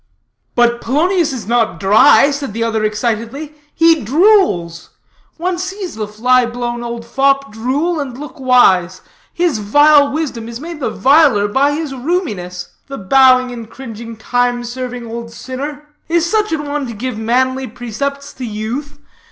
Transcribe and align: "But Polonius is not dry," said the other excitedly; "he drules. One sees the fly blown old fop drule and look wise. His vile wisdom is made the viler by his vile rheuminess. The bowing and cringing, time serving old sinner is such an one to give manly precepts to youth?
"But 0.55 0.81
Polonius 0.81 1.31
is 1.31 1.45
not 1.45 1.79
dry," 1.79 2.31
said 2.31 2.53
the 2.53 2.63
other 2.63 2.83
excitedly; 2.83 3.53
"he 3.71 4.01
drules. 4.03 4.89
One 5.37 5.59
sees 5.59 5.93
the 5.93 6.07
fly 6.07 6.43
blown 6.47 6.81
old 6.81 7.05
fop 7.05 7.51
drule 7.53 7.99
and 8.01 8.17
look 8.17 8.39
wise. 8.39 9.01
His 9.31 9.59
vile 9.59 10.11
wisdom 10.11 10.49
is 10.49 10.59
made 10.59 10.79
the 10.79 10.89
viler 10.89 11.47
by 11.47 11.73
his 11.75 11.91
vile 11.91 11.99
rheuminess. 12.01 12.69
The 12.87 12.97
bowing 12.97 13.51
and 13.51 13.69
cringing, 13.69 14.17
time 14.17 14.63
serving 14.63 15.05
old 15.05 15.31
sinner 15.31 15.87
is 16.09 16.27
such 16.27 16.51
an 16.51 16.65
one 16.67 16.87
to 16.87 16.93
give 16.95 17.19
manly 17.19 17.67
precepts 17.67 18.33
to 18.33 18.43
youth? 18.43 18.97